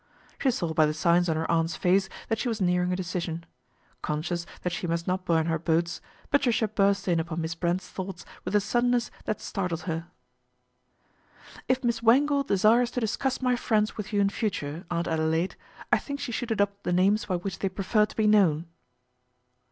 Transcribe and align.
She 0.39 0.49
saw 0.49 0.73
by 0.73 0.87
the 0.87 0.95
signs 0.95 1.29
on 1.29 1.35
her 1.35 1.51
aunt's 1.51 1.75
face 1.75 2.09
that 2.27 2.39
she 2.39 2.47
was 2.47 2.59
nearing 2.59 2.91
a 2.91 2.95
decision. 2.95 3.45
Conscious 4.01 4.47
that 4.63 4.73
she 4.73 4.87
must 4.87 5.05
not 5.05 5.25
burn 5.25 5.45
her 5.45 5.59
boats, 5.59 6.01
Patricia 6.31 6.67
burst 6.67 7.07
in 7.07 7.19
upon 7.19 7.39
Miss 7.41 7.53
Brent's 7.53 7.87
thoughts 7.87 8.25
with 8.43 8.55
a 8.55 8.59
suddenness 8.61 9.11
that 9.25 9.39
startled 9.39 9.81
her." 9.81 10.07
If 11.69 11.83
Miss 11.83 12.01
Wangle 12.01 12.41
desires 12.41 12.89
to 12.89 12.99
discuss 12.99 13.43
my 13.43 13.55
friends 13.55 13.95
with 13.95 14.11
you 14.11 14.19
in 14.21 14.29
future, 14.29 14.85
Aunt 14.89 15.07
Adelaide, 15.07 15.55
I 15.91 15.99
think 15.99 16.19
she 16.19 16.31
should 16.31 16.49
adopt 16.49 16.83
the 16.83 16.93
names 16.93 17.25
by 17.25 17.35
which 17.35 17.59
they 17.59 17.69
prefer 17.69 18.07
to 18.07 18.15
be 18.15 18.25
known." 18.25 18.65